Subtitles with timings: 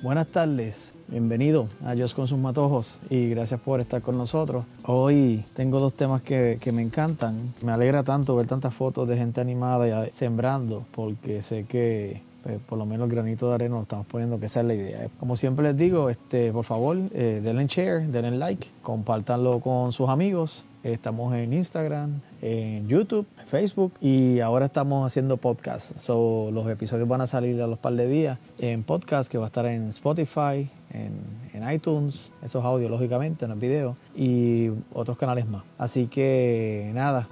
[0.00, 4.64] Buenas tardes, bienvenido a Dios con sus matojos y gracias por estar con nosotros.
[4.84, 7.36] Hoy tengo dos temas que, me encantan.
[7.62, 12.60] Me alegra tanto ver tantas fotos de gente animada y sembrando porque sé que pues,
[12.68, 15.08] por lo menos el granito de arena lo estamos poniendo, que esa es la idea.
[15.18, 20.08] Como siempre les digo, este, por favor, eh, denle share, denle like, compártanlo con sus
[20.08, 20.64] amigos.
[20.84, 25.96] Estamos en Instagram, en YouTube, en Facebook y ahora estamos haciendo podcast.
[25.98, 29.44] So, los episodios van a salir a los par de días en podcast que va
[29.44, 31.12] a estar en Spotify, en,
[31.52, 35.62] en iTunes, esos audios lógicamente, en el video y otros canales más.
[35.78, 37.28] Así que nada,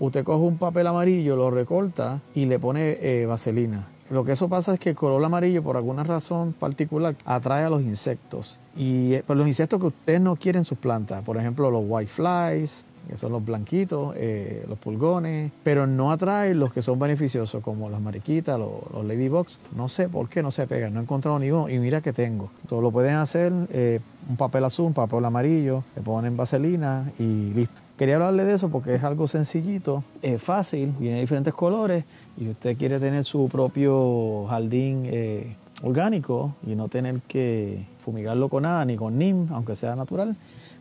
[0.00, 3.88] usted coge un papel amarillo, lo recorta y le pone eh, vaselina.
[4.10, 7.70] Lo que eso pasa es que el color amarillo, por alguna razón particular, atrae a
[7.70, 8.60] los insectos.
[8.76, 11.84] Y eh, pues, los insectos que usted no quiere en sus plantas, por ejemplo, los
[11.86, 17.62] whiteflies, que son los blanquitos, eh, los pulgones, pero no atrae los que son beneficiosos,
[17.62, 19.58] como las mariquitas, los, ladybugs.
[19.76, 22.12] No sé por qué no se pegan, no he encontrado ni uno y mira que
[22.12, 22.50] tengo.
[22.68, 27.84] Todo lo pueden hacer, un papel azul, un papel amarillo, le ponen vaselina y listo.
[27.96, 32.04] Quería hablarle de eso porque es algo sencillito, es fácil, viene de diferentes colores
[32.36, 38.64] y usted quiere tener su propio jardín eh, orgánico y no tener que fumigarlo con
[38.64, 40.34] nada ni con NIM, aunque sea natural,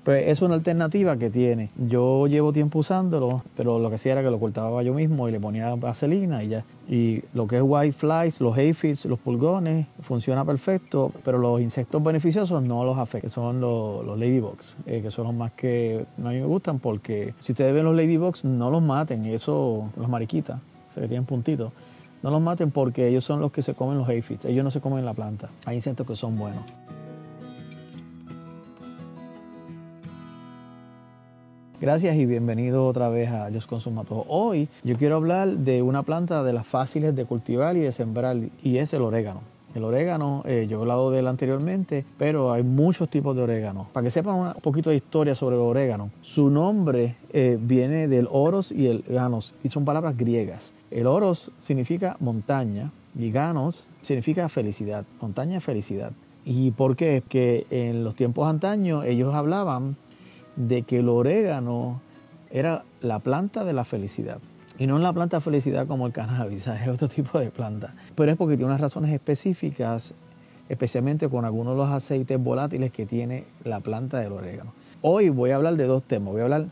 [0.04, 1.70] pues es una alternativa que tiene.
[1.78, 5.32] Yo llevo tiempo usándolo, pero lo que hacía era que lo cortaba yo mismo y
[5.32, 6.66] le ponía vaselina y ya.
[6.90, 12.04] Y lo que es white flies, los aphids, los pulgones, funciona perfecto, pero los insectos
[12.04, 16.40] beneficiosos no los afecta, son los, ladybugs, eh, que son los más que a mí
[16.40, 20.94] me gustan porque si ustedes ven los ladybugs, no los maten, eso, los mariquitas, o
[20.94, 21.72] sea, que tienen puntitos.
[22.22, 24.82] No los maten porque ellos son los que se comen los aphids, ellos no se
[24.82, 25.50] comen la planta.
[25.66, 26.64] Hay insectos que son buenos.
[31.84, 34.24] Gracias y bienvenido otra vez a Dios Todo.
[34.30, 38.38] Hoy yo quiero hablar de una planta de las fáciles de cultivar y de sembrar
[38.64, 39.42] y es el orégano.
[39.76, 43.90] El orégano, eh, yo he hablado de él anteriormente, pero hay muchos tipos de orégano.
[43.92, 48.30] Para que sepan un poquito de historia sobre el orégano, su nombre eh, viene del
[48.32, 50.72] oros y el ganos, y son palabras griegas.
[50.90, 56.14] El oros significa montaña y ganos significa felicidad, montaña felicidad.
[56.46, 57.24] ¿Y por qué?
[57.28, 59.98] Que en los tiempos antaños ellos hablaban
[60.56, 62.02] de que el orégano
[62.52, 64.40] era la planta de la felicidad.
[64.78, 67.94] Y no la planta de felicidad como el cannabis, es otro tipo de planta.
[68.16, 70.14] Pero es porque tiene unas razones específicas,
[70.70, 74.74] especialmente con algunos de los aceites volátiles que tiene la planta del orégano.
[75.02, 76.32] Hoy voy a hablar de dos temas.
[76.32, 76.66] Voy a hablar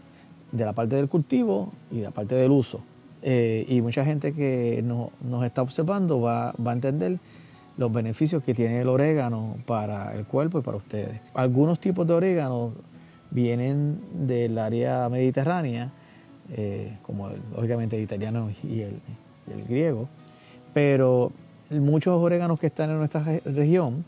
[0.52, 2.82] de la parte del cultivo y de la parte del uso.
[3.24, 7.20] Eh, y mucha gente que nos está observando va, va a entender
[7.78, 11.20] los beneficios que tiene el orégano para el cuerpo y para ustedes.
[11.34, 12.72] Algunos tipos de orégano
[13.32, 15.90] vienen del área mediterránea,
[16.54, 19.02] eh, como lógicamente el italiano y el,
[19.68, 20.08] griego,
[20.74, 21.32] pero
[21.70, 24.06] muchos oréganos que están en nuestra región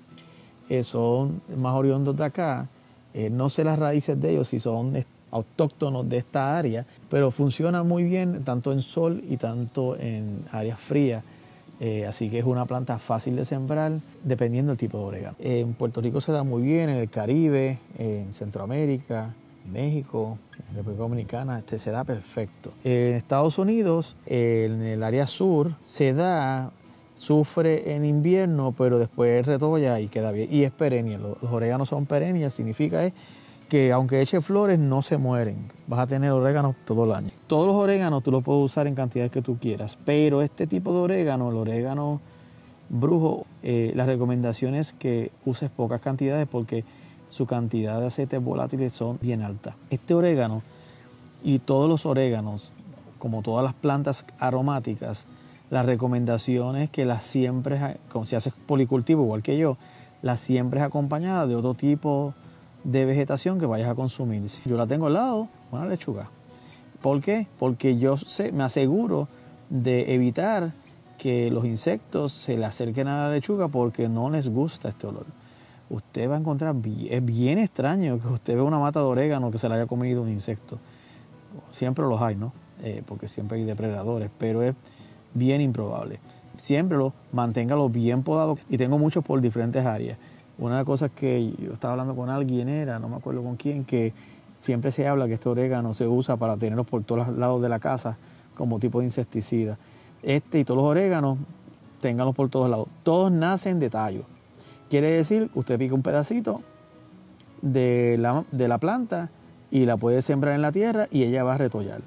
[0.69, 2.67] eh, son más oriundos de acá.
[3.13, 4.93] Eh, no sé las raíces de ellos si son
[5.31, 10.79] autóctonos de esta área, pero funcionan muy bien tanto en sol y tanto en áreas
[10.79, 11.23] frías.
[11.85, 13.91] Eh, así que es una planta fácil de sembrar
[14.23, 15.35] dependiendo del tipo de orégano.
[15.39, 19.33] En Puerto Rico se da muy bien, en el Caribe, en Centroamérica,
[19.69, 20.37] México,
[20.69, 22.71] en República Dominicana, este se da perfecto.
[22.85, 26.71] En Estados Unidos, en el área sur, se da,
[27.15, 30.47] sufre en invierno, pero después retolla y queda bien.
[30.49, 31.17] Y es perenne.
[31.17, 33.11] Los, los oréganos son perennes, significa es
[33.69, 35.67] que aunque eche flores no se mueren.
[35.87, 37.31] Vas a tener orégano todo el año.
[37.47, 40.93] Todos los oréganos tú los puedes usar en cantidades que tú quieras, pero este tipo
[40.93, 42.21] de orégano, el orégano
[42.89, 46.83] brujo, eh, la recomendación es que uses pocas cantidades porque
[47.29, 49.75] su cantidad de aceites volátiles son bien altas.
[49.89, 50.61] Este orégano
[51.43, 52.73] y todos los oréganos,
[53.17, 55.27] como todas las plantas aromáticas,
[55.69, 59.77] la recomendación es que las siembres, como si haces policultivo igual que yo,
[60.21, 62.35] las siembres acompañadas de otro tipo
[62.83, 64.43] de vegetación que vayas a consumir.
[64.65, 66.29] Yo la tengo al lado, una lechuga.
[67.01, 67.47] ¿Por qué?
[67.59, 68.15] Porque yo
[68.53, 69.27] me aseguro
[69.69, 70.73] de evitar
[71.17, 75.25] que los insectos se le acerquen a la lechuga porque no les gusta este olor.
[75.89, 76.75] Usted va a encontrar,
[77.09, 80.21] es bien extraño que usted vea una mata de orégano que se le haya comido
[80.21, 80.79] un insecto.
[81.71, 82.51] Siempre los hay, ¿no?
[82.81, 84.75] Eh, porque siempre hay depredadores, pero es
[85.33, 86.19] bien improbable.
[86.57, 90.17] Siempre lo manténgalo bien podado y tengo muchos por diferentes áreas.
[90.57, 93.55] Una de las cosas que yo estaba hablando con alguien era, no me acuerdo con
[93.55, 94.13] quién, que
[94.55, 97.79] siempre se habla que este orégano se usa para tenerlos por todos lados de la
[97.79, 98.17] casa
[98.55, 99.77] como tipo de insecticida.
[100.21, 101.37] Este y todos los oréganos,
[102.01, 102.87] ténganlos por todos lados.
[103.03, 104.23] Todos nacen de tallo.
[104.89, 106.61] Quiere decir, usted pica un pedacito
[107.61, 109.29] de la, de la planta
[109.71, 112.01] y la puede sembrar en la tierra y ella va a retollar.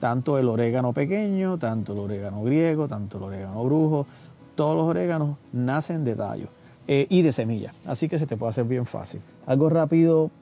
[0.00, 4.06] Tanto el orégano pequeño, tanto el orégano griego, tanto el orégano brujo,
[4.54, 6.48] todos los oréganos nacen de tallo.
[6.92, 7.72] Eh, y de semilla.
[7.86, 9.20] Así que se te puede hacer bien fácil.
[9.46, 10.32] Algo rápido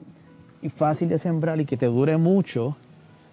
[0.63, 2.75] y fácil de sembrar y que te dure mucho,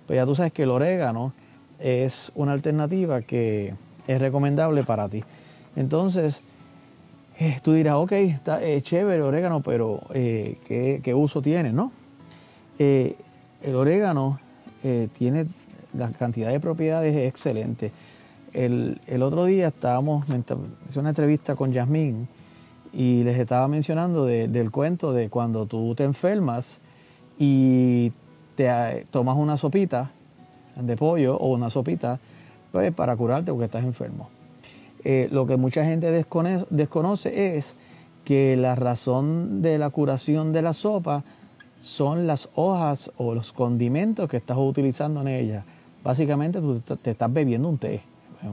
[0.06, 1.32] pues ya tú sabes que el orégano
[1.78, 3.72] es una alternativa que
[4.06, 5.24] es recomendable para ti.
[5.76, 6.42] Entonces,
[7.38, 11.92] eh, tú dirás, ok, está eh, chévere el orégano, pero ¿qué, ¿qué, uso tiene, no?
[12.78, 14.38] el orégano
[15.16, 15.46] tiene
[15.94, 17.92] la cantidad de propiedades excelente.
[18.52, 20.26] El, el otro día estábamos,
[20.86, 22.28] hice una entrevista con Yasmín
[22.96, 26.80] y les estaba mencionando del cuento de cuando tú te enfermas
[27.38, 28.10] y
[28.54, 30.12] te eh, tomas una sopita
[30.80, 32.18] de pollo o una sopita
[32.72, 34.30] pues, para curarte porque estás enfermo.
[35.04, 37.76] Eh, lo que mucha gente desconoce, desconoce es
[38.24, 41.22] que la razón de la curación de la sopa
[41.82, 45.64] son las hojas o los condimentos que estás utilizando en ella.
[46.02, 48.00] Básicamente tú te estás bebiendo un té.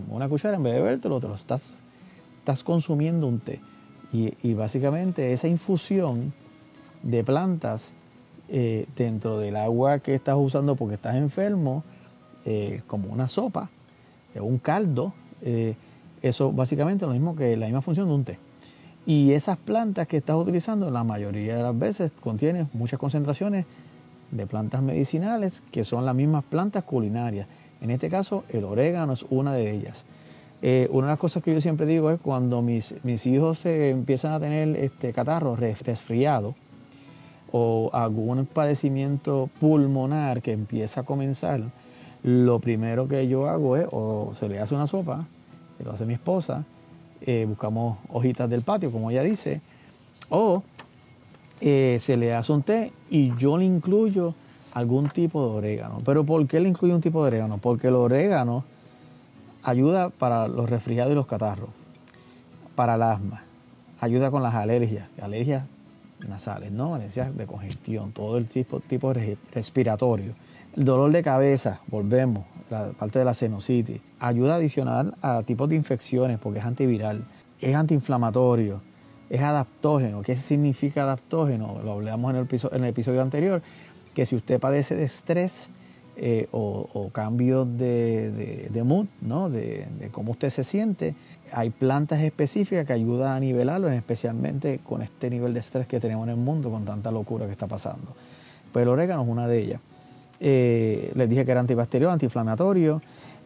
[0.09, 1.81] Una cuchara en vez de bebértelo, te lo estás,
[2.39, 3.61] estás consumiendo un té.
[4.13, 6.33] Y, básicamente esa infusión
[7.01, 7.93] de plantas
[8.47, 11.83] eh, dentro del agua que estás usando porque estás enfermo,
[12.45, 13.69] eh, como una sopa,
[14.35, 15.13] eh, un caldo,
[16.21, 18.37] eso básicamente es lo mismo que la misma función de un té.
[19.05, 23.65] Y esas plantas que estás utilizando la mayoría de las veces contienen muchas concentraciones
[24.31, 27.47] de plantas medicinales que son las mismas plantas culinarias.
[27.81, 30.05] En este caso, el orégano es una de ellas.
[30.65, 33.89] Eh, una de las cosas que yo siempre digo es cuando mis, mis hijos se
[33.89, 36.55] empiezan a tener este catarro resfriado
[37.51, 41.59] o algún padecimiento pulmonar que empieza a comenzar,
[42.23, 45.27] lo primero que yo hago es o se le hace una sopa,
[45.77, 46.63] que lo hace mi esposa,
[47.19, 49.59] eh, buscamos hojitas del patio, como ella dice,
[50.29, 50.63] o
[51.59, 54.33] eh, se le hace un té y yo le incluyo
[54.73, 55.97] algún tipo de orégano.
[56.05, 57.57] Pero ¿por qué le incluyo un tipo de orégano?
[57.57, 58.63] Porque el orégano
[59.63, 61.69] ayuda para los resfriados y los catarros,
[62.75, 63.43] para el asma,
[63.99, 65.65] ayuda con las alergias, alergias
[66.27, 66.95] nasales, ¿no?
[66.95, 69.13] alergias de congestión, todo el tipo, tipo
[69.53, 70.33] respiratorio.
[70.75, 75.75] El dolor de cabeza, volvemos, la parte de la sinusitis, ayuda adicional a tipos de
[75.75, 77.23] infecciones porque es antiviral,
[77.59, 78.81] es antiinflamatorio,
[79.29, 80.21] es adaptógeno.
[80.21, 81.79] ¿Qué significa adaptógeno?
[81.83, 83.61] Lo hablamos en el episodio anterior,
[84.13, 85.69] que si usted padece de estrés,
[86.15, 89.49] eh, o, cambios de, mood, ¿no?
[89.49, 91.15] De, cómo usted se siente.
[91.51, 96.25] Hay plantas específicas que ayudan a nivelarlo, especialmente con este nivel de estrés que tenemos
[96.25, 98.13] en el mundo, con tanta locura que está pasando.
[98.71, 99.81] Pues el orégano es una de ellas.
[100.39, 103.01] Eh, les dije que era antibacterial, antiinflamatorio,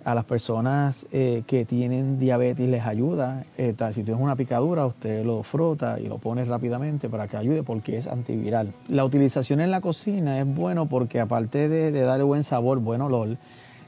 [0.08, 3.44] a las personas eh, que tienen diabetes les ayuda.
[3.58, 7.62] Eh, si tienes una picadura, usted lo frota y lo pone rápidamente para que ayude
[7.62, 8.72] porque es antiviral.
[8.88, 13.36] La utilización en la cocina es bueno porque aparte de, darle buen sabor, buen olor,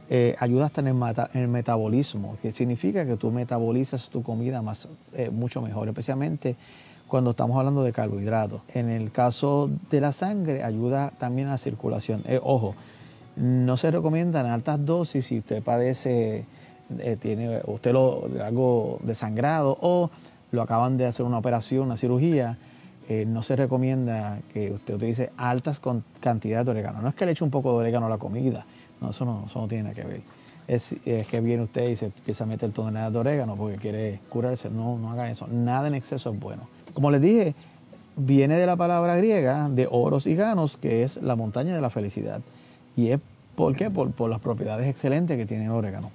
[0.09, 4.89] eh, ayuda hasta en el, metabolismo, que significa que tú metabolizas tu comida más,
[5.31, 6.57] mucho mejor, especialmente
[7.07, 8.59] cuando estamos hablando de carbohidratos.
[8.73, 12.25] En el caso de la sangre, ayuda también a la circulación.
[12.43, 12.75] ojo,
[13.39, 16.43] no se recomienda en altas dosis si usted padece,
[16.99, 20.11] eh, tiene usted lo, algo desangrado o
[20.51, 22.57] lo acaban de hacer una operación, una cirugía.
[23.07, 25.81] Eh, no se recomienda que usted utilice altas
[26.19, 27.01] cantidades de orégano.
[27.01, 28.65] No es que le eche un poco de orégano a la comida,
[28.99, 30.21] no, eso no, eso no tiene nada que ver.
[30.67, 34.69] Es, que viene usted y se empieza a meter toneladas de orégano porque quiere curarse.
[34.69, 35.47] No, no haga eso.
[35.47, 36.67] Nada en exceso es bueno.
[36.93, 37.55] Como les dije,
[38.15, 41.89] viene de la palabra griega de oros y ganos, que es la montaña de la
[41.89, 42.41] felicidad.
[42.95, 43.19] Y es
[43.59, 43.89] ¿por qué?
[43.91, 46.11] Por, las propiedades excelentes que tiene el orégano.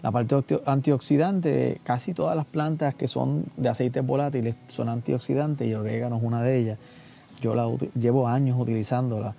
[0.00, 5.72] La parte antioxidante, casi todas las plantas que son de aceites volátiles son antioxidantes y
[5.72, 6.78] el orégano es una de ellas.
[7.40, 7.68] Yo la
[7.98, 9.34] llevo años utilizándola,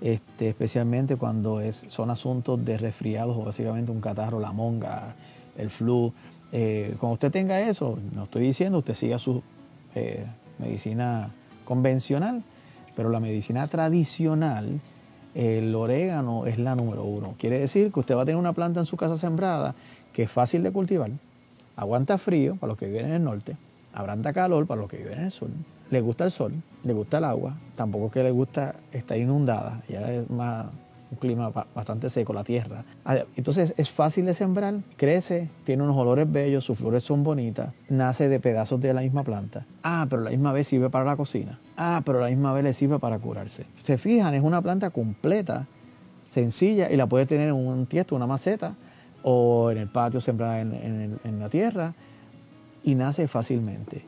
[0.00, 5.16] este, especialmente cuando son asuntos de resfriados o básicamente un catarro, la monga,
[5.58, 6.12] el flu.
[6.52, 9.42] Eh, cuando usted tenga eso, no estoy diciendo usted siga su
[9.96, 10.24] eh,
[10.60, 11.32] medicina
[11.64, 12.44] convencional,
[12.94, 14.80] pero la medicina tradicional
[15.34, 17.34] el orégano es la número uno.
[17.38, 19.74] Quiere decir que usted va a tener una planta en su casa sembrada
[20.12, 21.10] que es fácil de cultivar,
[21.76, 23.56] aguanta frío para los que viven en el norte,
[23.94, 25.48] aguanta calor para los que viven en el sur,
[25.90, 30.12] le gusta el sol, le gusta el agua, tampoco que le gusta estar inundada, ya
[30.12, 30.66] es más
[31.10, 32.84] un clima bastante seco, la tierra.
[33.04, 37.72] Ah, entonces es fácil de sembrar, crece, tiene unos olores bellos, sus flores son bonitas,
[37.88, 39.66] nace de pedazos de la misma planta.
[39.82, 41.58] Ah, pero la misma vez sirve para la cocina.
[41.76, 43.64] Ah, pero la misma vez le sirve para curarse.
[43.82, 45.66] Se fijan, es una planta completa,
[46.24, 48.74] sencilla y la puede tener en un tiesto, una maceta
[49.22, 51.92] o en el patio sembrada en, la tierra
[52.84, 54.02] y nace fácilmente.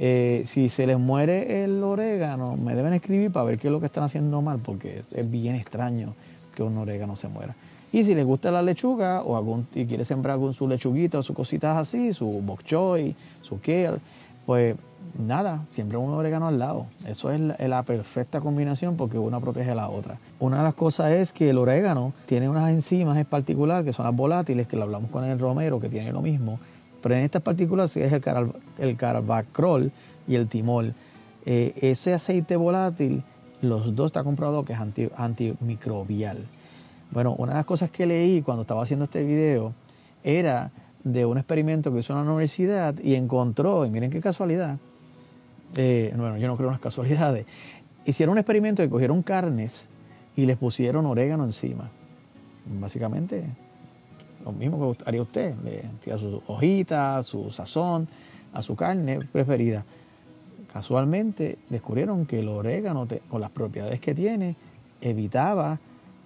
[0.00, 3.80] Eh, si se les muere el orégano, me deben escribir para ver qué es lo
[3.80, 6.14] que están haciendo mal, porque es bien extraño
[6.58, 7.54] que un orégano se muera.
[7.92, 11.22] Y si le gusta la lechuga o algún, y quiere sembrar con su lechuguita o
[11.22, 13.98] sus cositas así, su bok choy, su kale,
[14.44, 14.76] pues
[15.16, 16.86] nada, siempre un orégano al lado.
[17.06, 20.18] Eso es la, perfecta combinación porque una protege a la otra.
[20.40, 24.04] Una de las cosas es que el orégano tiene unas enzimas en particular que son
[24.04, 26.58] las volátiles, que lo hablamos con el romero, que tiene lo mismo.
[27.00, 28.48] Pero en estas partículas es el, car
[28.78, 29.92] el carbacrol
[30.26, 30.92] y el timol.
[31.46, 33.22] Eh, ese aceite volátil,
[33.60, 34.78] los dos está comprobado que es
[35.16, 36.46] antimicrobial.
[37.10, 39.72] Bueno, una de las cosas que leí cuando estaba haciendo este video
[40.22, 40.70] era
[41.04, 44.78] de un experimento que hizo en la universidad y encontró, y miren qué casualidad,
[45.76, 47.46] eh, bueno, yo no creo en las casualidades,
[48.04, 49.88] hicieron un experimento que cogieron carnes
[50.36, 51.90] y les pusieron orégano encima.
[52.80, 53.44] Básicamente,
[54.44, 58.08] lo mismo que haría usted, le tira sus hojitas, su sazón
[58.52, 59.84] a su carne preferida.
[60.72, 64.56] Casualmente descubrieron que el orégano, con las propiedades que tiene,
[65.00, 65.78] evitaba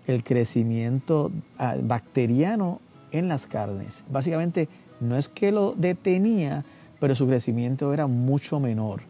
[0.06, 2.80] el crecimiento ah, bacteriano
[3.12, 4.02] en las carnes.
[4.10, 4.68] Básicamente
[5.00, 6.64] no es que lo detenía,
[6.98, 9.02] pero su crecimiento era mucho menor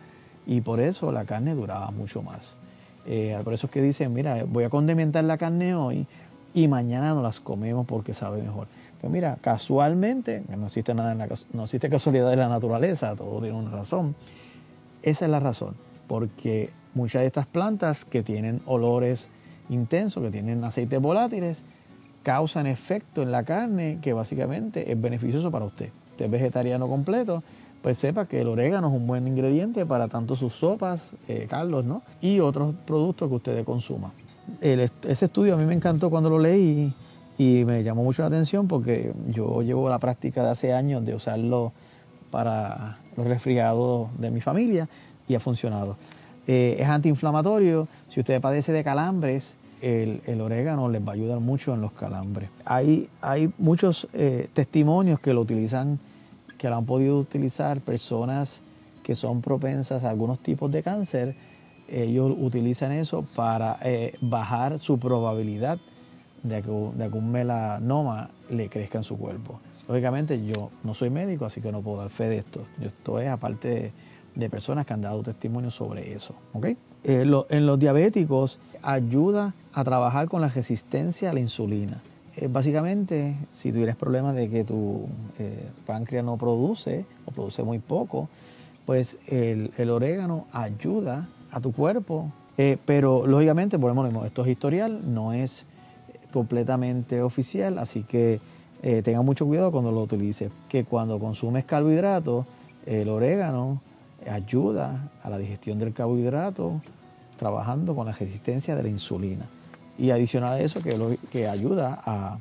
[0.47, 2.57] y por eso la carne duraba mucho más.
[3.07, 6.07] Eh, por eso es que dicen, mira, voy a condimentar la carne hoy
[6.55, 8.67] y mañana no las comemos porque sabe mejor.
[9.01, 13.41] Pues mira, casualmente, no existe nada en la, no existe casualidad de la naturaleza, todo
[13.41, 14.15] tiene una razón.
[15.03, 15.75] Esa es la razón,
[16.07, 19.29] porque muchas de estas plantas que tienen olores
[19.69, 21.65] intensos, que tienen aceites volátiles,
[22.23, 25.91] causan efecto en la carne que básicamente es beneficioso para usted.
[26.13, 27.43] Usted es vegetariano completo,
[27.83, 31.85] pues sepa que el orégano es un buen ingrediente para tanto sus sopas, eh, caldos,
[31.85, 32.03] ¿no?
[32.21, 34.13] Y otros productos que usted consuma.
[34.61, 36.93] ese estudio a mí me encantó cuando lo leí
[37.39, 41.15] y me llamó mucho la atención porque yo llevo la práctica de hace años de
[41.15, 41.73] usarlo
[42.33, 44.89] para los resfriados de mi familia
[45.29, 45.97] y ha funcionado.
[46.49, 47.87] Eh, es antiinflamatorio.
[48.09, 52.49] Si usted padece de calambres, el, orégano les va a ayudar mucho en los calambres.
[52.65, 56.01] Hay, hay muchos eh, testimonios que lo utilizan,
[56.59, 58.61] que lo han podido utilizar personas
[59.03, 61.35] que son propensas a algunos tipos de cáncer.
[61.89, 65.79] Ellos utilizan eso para eh, bajar su probabilidad
[66.43, 69.61] de un melanoma le crezca en su cuerpo.
[69.89, 72.63] Lógicamente yo no soy médico, así que no puedo dar fe de esto.
[72.81, 73.93] Esto es aparte
[74.35, 76.35] de, personas que han dado testimonio sobre eso.
[76.53, 76.77] ¿okay?
[77.05, 82.01] Eh, en los diabéticos ayuda a trabajar con la resistencia a la insulina.
[82.37, 85.07] Eh, básicamente, si tuvieras problemas de que tu
[85.39, 88.29] eh, páncreas no produce o produce muy poco,
[88.87, 92.33] pues el, orégano ayuda a tu cuerpo,
[92.85, 95.67] pero lógicamente, volvemos esto es historial, no es
[96.33, 98.41] completamente oficial, así que
[99.05, 102.47] tenga mucho cuidado cuando lo utilices, que cuando consumes carbohidratos,
[102.85, 103.81] el orégano
[104.29, 106.81] ayuda a la digestión del carbohidrato,
[107.39, 109.47] trabajando con la resistencia de la insulina.
[109.99, 110.97] Y adicional a eso, que,
[111.31, 112.39] que ayuda a,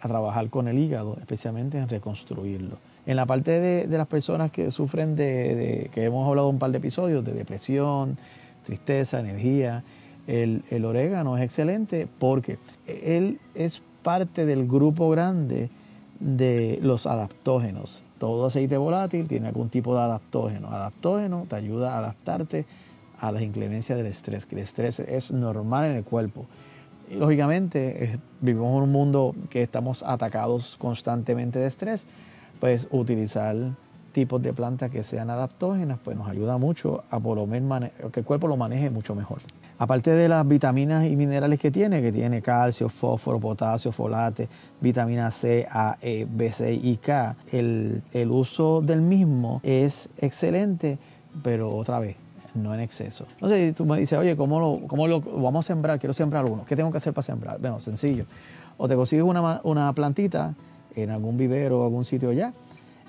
[0.00, 2.76] trabajar con el hígado, especialmente en reconstruirlo.
[3.06, 6.78] En la parte de, las personas que sufren de, que hemos hablado un par de
[6.78, 8.18] episodios, de depresión,
[8.66, 9.84] tristeza, energía,
[10.26, 15.70] el, orégano es excelente porque él es parte del grupo grande
[16.20, 18.04] de los adaptógenos.
[18.18, 20.68] Todo aceite volátil tiene algún tipo de adaptógeno.
[20.68, 22.66] Adaptógeno te ayuda a adaptarte
[23.18, 26.46] a las inclemencias del estrés, que el estrés es normal en el cuerpo.
[27.10, 32.06] Y lógicamente, vivimos en un mundo que estamos atacados constantemente de estrés,
[32.60, 33.56] pues utilizar
[34.12, 38.20] tipos de plantas que sean adaptógenas, pues nos ayuda mucho a por lo menos que
[38.20, 39.40] el cuerpo lo maneje mucho mejor.
[39.82, 44.48] Aparte de las vitaminas y minerales que tiene, que tiene calcio, fósforo, potasio, folate,
[44.80, 50.98] vitamina C, A, E, B6 y K, el, uso del mismo es excelente,
[51.42, 52.14] pero otra vez,
[52.54, 53.26] no en exceso.
[53.32, 55.98] Entonces tú me dices, oye, ¿cómo lo, cómo lo vamos a sembrar?
[55.98, 56.64] Quiero sembrar uno.
[56.64, 57.58] ¿Qué tengo que hacer para sembrar?
[57.58, 58.24] Bueno, sencillo.
[58.76, 60.54] O te consigues una, una plantita
[60.94, 62.52] en algún vivero o algún sitio allá,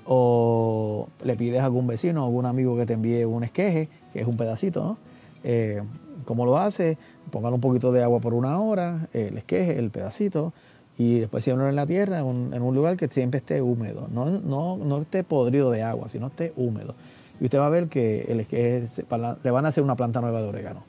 [0.08, 4.22] o le pides a algún vecino o algún amigo que te envíe un esqueje, que
[4.22, 5.14] es un pedacito, ¿no?
[5.44, 5.84] Eh,
[6.24, 6.98] ¿Cómo lo hace?
[7.32, 10.54] Póngale un poquito de agua por una hora, el esqueje, el pedacito,
[10.98, 14.08] y después siembra en la tierra, en un, lugar que siempre esté húmedo.
[14.12, 16.96] No, no, no esté podrido de agua, sino esté húmedo
[17.40, 18.86] y usted va a ver que, el, que
[19.44, 20.84] le van a hacer una planta nueva de orégano.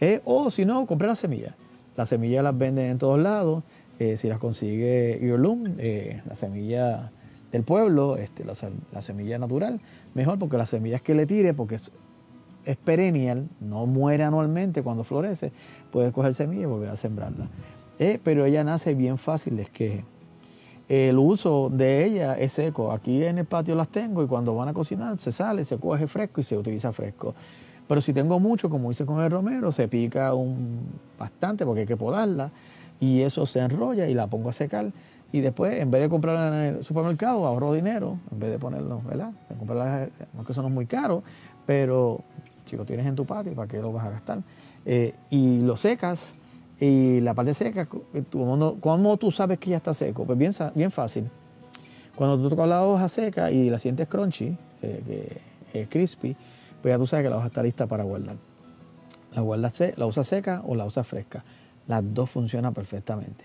[0.00, 1.54] Eh, o si no, compre las semillas.
[1.96, 3.62] Las semillas las venden en todos lados.
[3.98, 7.10] Eh, si las consigue Earloom, eh, la semilla
[7.50, 9.80] del pueblo, este, la, semilla natural,
[10.14, 11.76] mejor porque las semillas que le tire, porque
[12.68, 15.52] es, perennial, no muere anualmente cuando florece,
[15.90, 17.48] puede coger semillas y volver a sembrarla.
[18.22, 20.04] pero ella nace bien fácil de esqueje
[20.88, 22.92] el uso de ella es seco.
[22.92, 26.06] Aquí en el patio las tengo y cuando van a cocinar se sale, se coge
[26.06, 27.34] fresco y se utiliza fresco.
[27.86, 30.80] Pero si tengo mucho, como hice con el romero, se pica un,
[31.18, 32.50] bastante porque hay que podarla
[33.00, 34.90] y eso se enrolla y la pongo a secar
[35.30, 39.02] Y después, en vez de comprarla en el supermercado, ahorro dinero, en vez de ponerlo,
[39.06, 39.30] ¿verdad?
[39.50, 41.22] De comprarla, aunque eso no es muy caro,
[41.66, 42.22] pero
[42.68, 44.42] si lo tienes en tu patio, ¿para qué lo vas a gastar?
[44.84, 46.34] Eh, y lo secas,
[46.80, 47.88] y la parte seca,
[48.30, 50.24] ¿cómo tú sabes que ya está seco?
[50.24, 51.28] Pues bien, bien fácil.
[52.14, 56.36] Cuando tú tocas la hoja seca y la sientes crunchy, eh, crispy,
[56.80, 58.36] pues ya tú sabes que la hoja está lista para guardar.
[59.34, 61.44] La, guardas, la usas seca o la usas fresca.
[61.86, 63.44] Las dos funcionan perfectamente.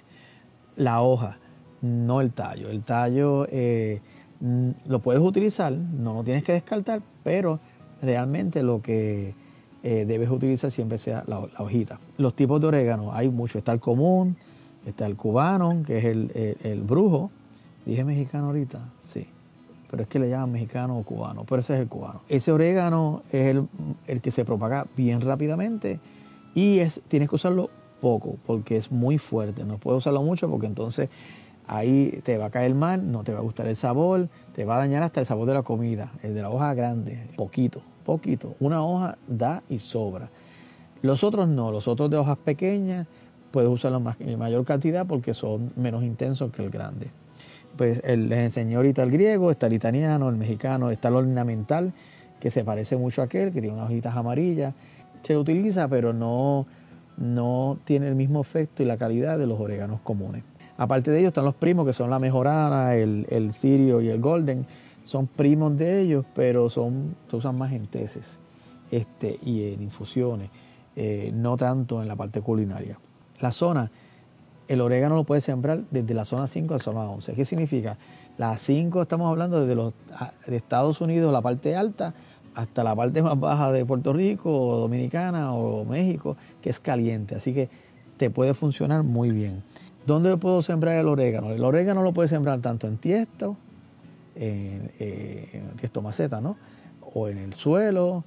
[0.76, 1.38] La hoja,
[1.82, 2.70] no el tallo.
[2.70, 4.02] El tallo eh,
[4.40, 7.60] mm, lo puedes utilizar, no lo tienes que descartar, pero
[8.04, 9.34] realmente lo que
[9.82, 12.00] eh, debes utilizar siempre sea la, hojita.
[12.18, 13.58] Los tipos de orégano, hay muchos.
[13.58, 14.38] Está el común,
[14.86, 17.32] está el cubano, que es el, brujo.
[17.86, 19.28] Dije mexicano ahorita, sí.
[19.90, 22.22] Pero es que le llaman mexicano o cubano, pero ese es el cubano.
[22.28, 23.56] Ese orégano es
[24.08, 26.00] el, que se propaga bien rápidamente
[26.56, 27.70] y es, tienes que usarlo
[28.02, 29.64] poco porque es muy fuerte.
[29.64, 31.10] No puedes usarlo mucho porque entonces
[31.68, 34.78] ahí te va a caer mal, no te va a gustar el sabor, te va
[34.78, 38.56] a dañar hasta el sabor de la comida, el de la hoja grande, poquito, poquito.
[38.60, 40.30] Una hoja da y sobra.
[41.02, 43.08] Los otros no, los otros de hojas pequeñas
[43.52, 47.12] puedes usarlos en mayor cantidad porque son menos intensos que el grande.
[47.76, 51.94] Pues les enseñé ahorita el griego, está el italiano, el mexicano, está el ornamental,
[52.40, 54.74] que se parece mucho a aquel, que tiene unas hojitas amarillas.
[55.22, 56.68] Se utiliza, pero no,
[57.18, 60.44] no tiene el mismo efecto y la calidad de los oréganos comunes.
[60.78, 64.20] Aparte de ellos están los primos que son la mejorana, el, el sirio y el
[64.20, 64.66] golden.
[65.04, 68.40] Son primos de ellos, pero son, se usan más en teces
[68.92, 70.50] este, y en infusiones,
[70.96, 72.98] eh, no tanto en la parte culinaria.
[73.42, 73.92] La zona,
[74.68, 77.34] el orégano lo puedes sembrar desde la zona 5 a la zona 11.
[77.34, 77.98] ¿Qué significa?
[78.38, 79.94] La 5 estamos hablando desde los
[80.48, 82.14] de Estados Unidos, la parte alta,
[82.56, 87.36] hasta la parte más baja de Puerto Rico, o Dominicana o México, que es caliente.
[87.36, 87.70] Así que
[88.18, 89.64] te puede funcionar muy bien.
[90.06, 91.52] ¿Dónde puedo sembrar el orégano?
[91.52, 93.56] El orégano lo puedes sembrar tanto en tiesto,
[94.36, 96.58] en, eh, tiesto maceta, ¿no?
[97.14, 98.24] O en el suelo,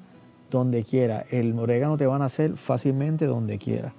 [0.50, 1.24] donde quiera.
[1.30, 3.92] El orégano te va a nacer fácilmente donde quiera.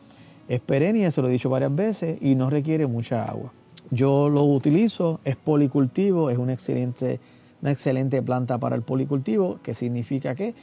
[0.47, 3.51] Es perenne, se lo he dicho varias veces, y no requiere mucha agua.
[3.91, 7.19] Yo lo utilizo, es policultivo, es una excelente,
[7.61, 10.55] una excelente planta para el policultivo, que significa que,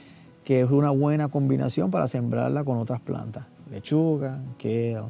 [0.44, 3.44] que es una buena combinación para sembrarla con otras plantas.
[3.70, 5.00] Lechuga, kale,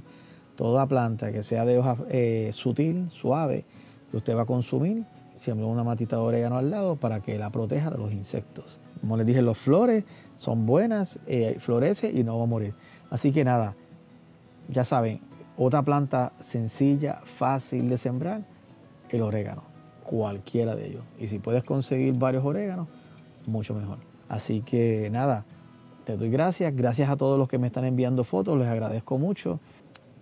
[0.56, 3.64] toda planta que sea de hoja eh, sutil, suave,
[4.10, 7.50] que usted va a consumir, siempre una matita de orégano al lado para que la
[7.50, 8.78] proteja de los insectos.
[9.00, 10.04] Como les dije, las flores
[10.36, 12.74] son buenas, eh, florece y no va a morir.
[13.10, 13.74] Así que nada,
[14.68, 15.20] ya saben,
[15.56, 18.42] otra planta sencilla, fácil de sembrar,
[19.10, 19.62] el orégano,
[20.04, 21.04] cualquiera de ellos.
[21.18, 22.88] Y si puedes conseguir varios oréganos,
[23.46, 23.98] mucho mejor.
[24.28, 25.44] Así que nada,
[26.04, 29.60] te doy gracias, gracias a todos los que me están enviando fotos, les agradezco mucho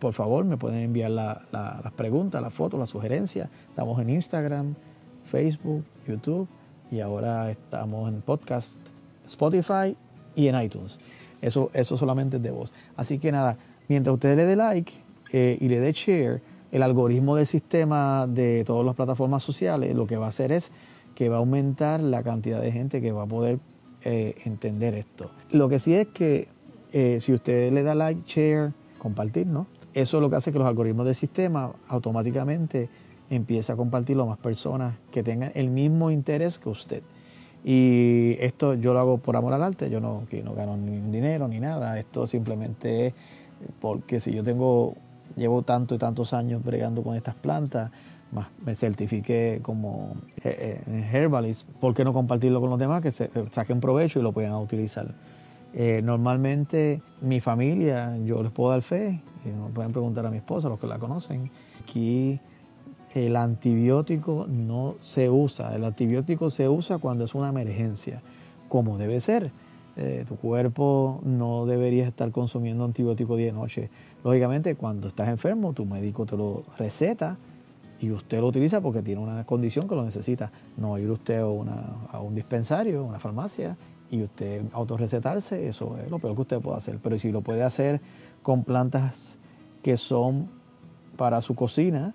[0.03, 3.48] por favor me pueden enviar las preguntas, las fotos, las sugerencias.
[3.68, 4.75] Estamos en Instagram,
[5.33, 6.47] Facebook, YouTube
[6.90, 8.79] y ahora estamos en podcast,
[9.25, 9.97] Spotify
[10.35, 11.01] y en iTunes.
[11.40, 12.75] Eso, eso solamente es de voz.
[12.97, 13.57] Así que nada,
[13.88, 14.92] mientras usted le dé like
[15.33, 20.07] eh, y le dé share, el algoritmo del sistema de todas las plataformas sociales lo
[20.07, 20.71] que va a hacer es
[21.14, 23.59] que va a aumentar la cantidad de gente que va a poder
[24.05, 25.31] eh, entender esto.
[25.51, 26.49] Lo que sí es que
[26.92, 29.66] eh, si usted le da like, share, compartir, ¿no?
[29.95, 32.90] Eso es lo que hace que los algoritmos del sistema automáticamente
[33.35, 37.03] empiecen a compartirlo a más personas que tengan el mismo interés que usted.
[37.64, 40.99] Y esto yo lo hago por amor al arte, yo no, que no gano ni
[41.11, 43.14] dinero ni nada, esto simplemente es
[43.81, 44.95] porque si yo tengo,
[45.37, 47.90] llevo tanto y tantos años bregando con estas plantas,
[48.33, 53.12] más me certifiqué como eh, eh, herbalist, ¿por qué no compartirlo con los demás que
[53.12, 55.14] se, saquen provecho y lo puedan utilizar?
[55.75, 60.38] Eh, normalmente mi familia, yo les puedo dar fe, y no pueden preguntar a mi
[60.38, 61.51] esposa, los que la conocen,
[61.92, 62.40] que
[63.14, 65.75] el antibiótico no se usa.
[65.75, 68.22] El antibiótico se usa cuando es una emergencia,
[68.68, 69.51] como debe ser.
[69.96, 73.90] Eh, tu cuerpo no debería estar consumiendo antibiótico día y noche.
[74.25, 77.37] Lógicamente, cuando estás enfermo, tu médico te lo receta
[78.01, 80.51] y usted lo utiliza porque tiene una condición que lo necesita.
[80.79, 83.77] No ir usted a, a un dispensario, a una farmacia
[84.11, 86.98] y usted autorrecetarse, eso es lo peor que usted puede hacer.
[87.03, 88.01] Pero si lo puede hacer
[88.42, 89.38] con plantas
[89.83, 90.48] que son
[91.16, 92.14] para su cocina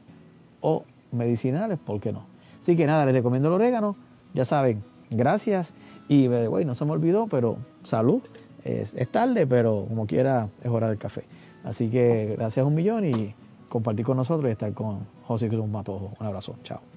[0.62, 2.24] o medicinales, ¿por qué no?
[2.60, 3.96] Así que nada, les recomiendo el orégano,
[4.34, 5.74] ya saben, gracias
[6.08, 8.22] y bueno, no se me olvidó, pero salud.
[8.64, 11.24] Es, es, tarde, pero como quiera es hora del café.
[11.64, 13.34] Así que gracias un millón y
[13.70, 16.12] compartir con nosotros y estar con José Cruz Matojo.
[16.20, 16.97] Un abrazo, chao.